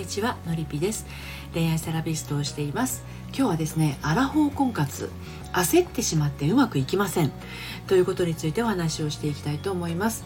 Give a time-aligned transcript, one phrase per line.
[0.00, 1.04] にちはのりぴです。
[1.52, 3.04] 恋愛セラピストをしています。
[3.28, 5.10] 今日はですねアラフォー婚活。
[5.52, 7.30] 焦ってしまってうまくいきません。
[7.86, 10.24] ということについてお話をしていきたいと思います。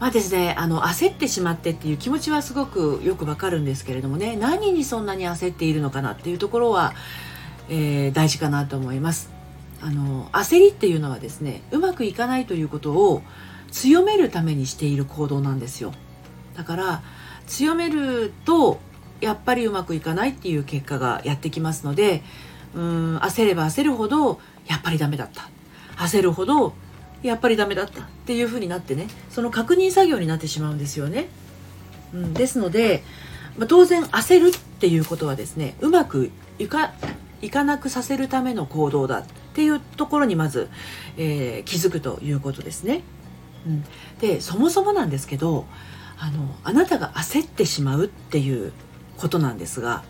[0.00, 4.36] まあですね、あの焦ってしまってっていう気持ちはすごくよくわかるんですけれどもね。
[4.36, 6.94] 何にそんなに焦っているのかなっていうところは、
[7.68, 9.28] えー、大事かなと思います。
[9.82, 13.22] あの焦りっていうのはですねうまくいかないということを
[13.70, 15.92] 強めるためにしている行動なんですよ。
[16.56, 17.02] だから
[17.46, 18.80] 強めると
[19.24, 22.22] やっぱりうまくいかないっていう結果がやってきますので
[22.74, 25.48] うん焦れば焦るほどやっぱりダメだった
[25.96, 26.74] 焦るほど
[27.22, 31.28] やっぱりダメだったっていうふうになってねその確認作業になってしまうんですよね。
[32.12, 33.02] うん、ですので、
[33.56, 36.92] まあ、当然焦るっていうことはですねうまくいか
[37.40, 40.68] いかなくさせるための行動だっていうところにまず、
[41.16, 43.02] えー、気づくということですね。
[43.66, 43.84] うん、
[44.20, 45.64] でそもそもなんですけど
[46.18, 48.72] あのあなたが焦ってしまうっていう
[49.16, 50.04] ことなんですが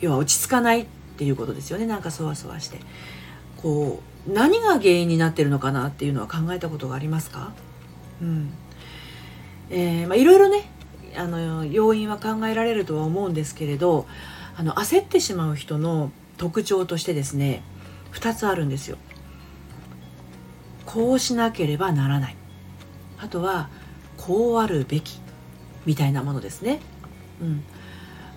[0.00, 0.86] 要は落ち着かないっ
[1.16, 1.86] ていうことですよね。
[1.86, 2.78] なんかそわそわして。
[3.56, 7.52] こう何が原因になってるのかなっていうのは考えたことがありますか？
[8.20, 8.50] うん。
[9.70, 10.70] えー、まあ、いろいろね
[11.16, 14.06] あの要因は考えられるとは思うんですけれど
[14.56, 17.62] あの焦ってしまう人の特徴としてですね
[18.12, 18.98] 2つあるんですよ。
[20.84, 22.36] こうしなければならない。
[23.18, 23.70] あとは
[24.16, 25.20] こうあるべき
[25.86, 26.80] みたいなものですね。
[27.40, 27.64] うん、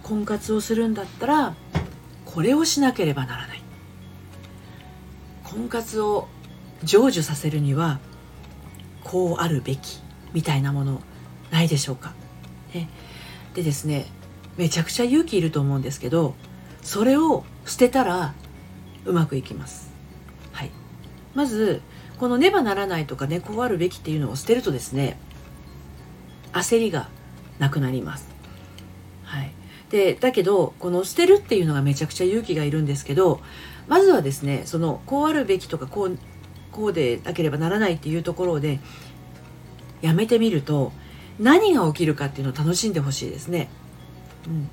[0.06, 1.56] 婚活をするんだったら
[2.25, 3.61] これをしなければならない
[5.44, 6.28] 婚活を
[6.84, 8.00] 成就させるには
[9.03, 10.00] こうあるべき
[10.31, 11.02] みたいなもの
[11.50, 12.14] ないでしょうか。
[12.76, 12.88] ね、
[13.56, 14.06] でですね
[14.58, 16.36] めちゃくちゃ勇気いると思うんですけど
[16.83, 18.36] それを捨てたら
[19.06, 19.92] うまくいきます。
[20.52, 20.72] はい、
[21.33, 21.81] まず
[22.20, 25.17] このねばならないとかねこうあるべきっていうのを捨てるとですね
[26.53, 27.09] 焦りが
[27.58, 28.34] なくなります。
[29.89, 33.39] でだけどこの捨てるっていうのがめちゃくちゃ勇気がいるんですけど
[33.87, 36.17] まずはですねそのこうあるべきとかこう
[36.71, 38.80] こうでなければならないっていうところで
[40.02, 40.92] やめてみると
[41.39, 43.70] 何が起きるかっていうのを楽しんでほしいですね。
[44.48, 44.70] うん、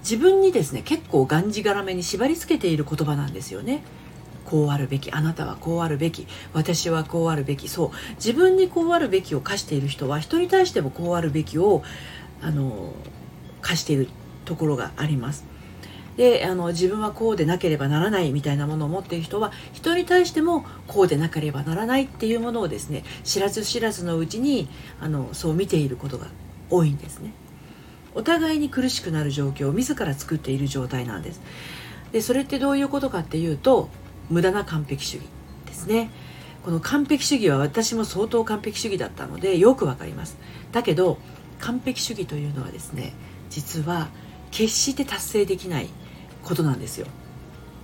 [0.00, 3.82] 自分にですね結構がんじがらめに縛り付けている言葉なんですよね。
[4.44, 11.82] こうあるべきあなたはこうあるべき私はこうあるべきそう自分にこうあるべきを課している人は人に対してもこうあるべきを
[12.40, 12.92] あの
[13.60, 14.08] 課している
[14.46, 15.44] ところがあります。
[16.16, 24.66] であの自分はこうでなければならないみたいなものを持っている人は人に対してもこうでなければならないっていうものをですね知らず知らずのうちに
[24.98, 26.28] あのそう見ていることが
[26.70, 27.32] 多いんですね。
[28.14, 31.42] お互いに苦しくなる状況を自ら作っている状態なんです。
[32.12, 33.90] でそれってどういうことかっていうと
[34.30, 35.26] 無駄な完璧主義
[35.66, 36.10] ですね
[36.64, 40.36] この完璧主義は私も相当完璧主義だったのでよくわかります
[40.72, 41.18] だけど
[41.60, 43.12] 完璧主義というのはですね
[43.50, 44.08] 実は
[44.50, 45.88] 決して達成できない
[46.42, 47.06] ことなんですよ。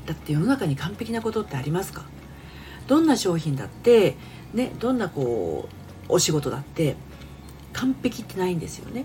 [0.07, 2.05] だって世の中に完璧なことってありますか？
[2.89, 4.17] どんな商品だって
[4.53, 5.69] ねどんなこ
[6.09, 6.97] うお仕事だって
[7.73, 9.05] 完璧ってないんですよね、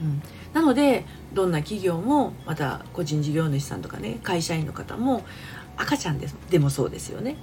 [0.00, 0.22] うん、
[0.54, 5.24] なのでどんな企業もまた個人事業主さんとかね会社員の方も
[5.76, 7.36] 赤ちゃんですでもそうですよね。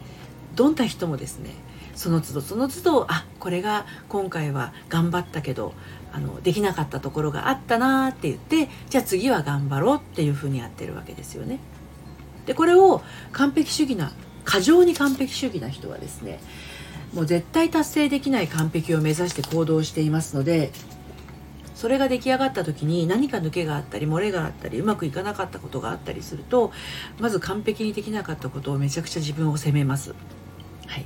[0.55, 1.51] どんな人もですね
[1.99, 5.73] その都度その都度あこれが今回は頑張ったけど
[6.13, 11.59] あのできなかったところがあったなって言ってじゃあ次は頑張ろうっていうふうにやってるわけですよね。
[12.45, 13.01] でこれを
[13.33, 14.13] 完璧主義な
[14.45, 16.39] 過剰に完璧主義な人はですね
[17.13, 20.71] もう絶対達成できない完璧を目指して行動していますので
[21.75, 26.71] それが出来上がった時に何か抜けがあったり漏れがあったりうまくいかなかったことがあったりすると
[27.19, 30.15] まず完璧にできなかったことをめちゃくちゃ自分を責めます。
[30.87, 31.05] はい、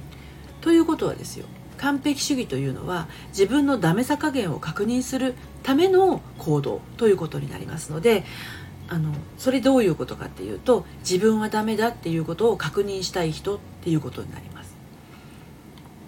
[0.63, 1.45] ということはですよ
[1.77, 8.23] 完璧主義というのは自分のダメさ加減を確認するための行動ということになりますので
[8.87, 14.73] あのそれどういうことかっていうと自分はダメだっていうことを確認したい人っていうことになります。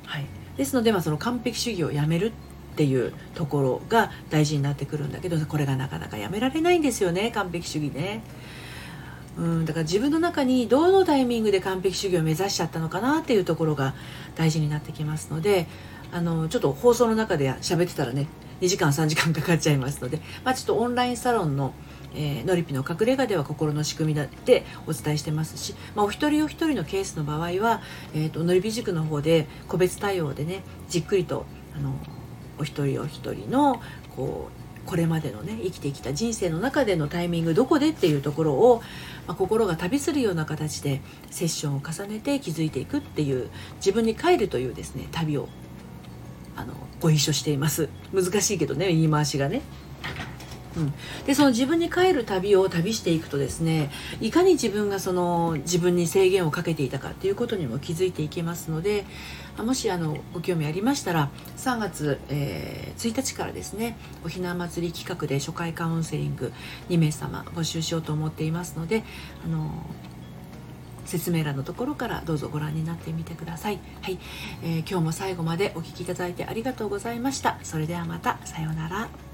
[0.05, 2.31] はい、ですので、まあ、その完璧主義をやめるっ
[2.77, 8.21] ていうところが大事になってくるんだけどこれがなかなかやめられないんですよね完璧主義ね。
[9.37, 13.93] うんだから自分の中にどのタイミングで完璧主義を目指しちゃったのかなっていうところが
[14.35, 15.67] 大事になってきますので
[16.11, 18.27] あのちょっと放送の中で喋ってたらね
[18.61, 21.73] 2時間3時間かかっちゃいますので、まあ、ちょっとオンラインサロンの
[22.17, 27.81] えー、ノリピの隠れ家では心の仕組みだってお伝えしてますし、まあ、お一人お一人のケースの場合は、
[28.13, 31.45] えーと、とノリピ塾の方で個別対応でねじっくりと
[31.75, 31.93] あの
[32.57, 33.81] お一人お一人の
[34.15, 38.81] こうこれまでのね生きてきた人生の中でのタイミングどこでっていうところを、
[39.27, 41.01] まあ、心が旅するような形で
[41.31, 45.49] セッションを重ねて気づいていくっていう自分に帰るというですね旅を
[46.55, 47.89] あのご一緒しています。
[48.13, 49.61] 難しいけどね言い回しがね。
[50.77, 50.93] うん、
[51.25, 53.91] でその自分に帰る旅を旅していくとですね
[54.21, 59.05] いかに自分がその自分に制限をかけていたかっていうことにも気づいていけますので
[59.57, 66.51] もしあのご興味ありましたら3月、えー、1日からですねおひな祭り企画で初回カウンセリング
[66.89, 69.03] 2名様募集しようと思っていますので
[69.45, 69.71] あの
[71.05, 73.79] 説明欄のところからどうぞご覧になってみてください。
[74.01, 74.17] はい、
[74.63, 77.59] えー、今日も最後までお聴きいただいてありがとうございました。
[77.63, 79.24] それではまたさようなら。